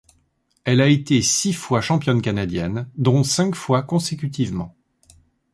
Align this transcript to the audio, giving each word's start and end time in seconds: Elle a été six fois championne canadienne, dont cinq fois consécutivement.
Elle 0.63 0.81
a 0.81 0.87
été 0.87 1.21
six 1.21 1.53
fois 1.53 1.79
championne 1.79 2.23
canadienne, 2.23 2.89
dont 2.95 3.23
cinq 3.23 3.53
fois 3.53 3.83
consécutivement. 3.83 4.75